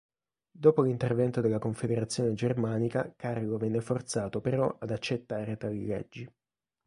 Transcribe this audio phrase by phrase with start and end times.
[0.49, 6.27] Dopo l'intervento della Confederazione Germanica, Carlo venne forzato però ad accettare tali leggi.